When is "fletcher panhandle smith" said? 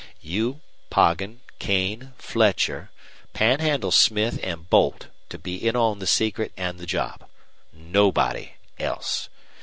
2.17-4.39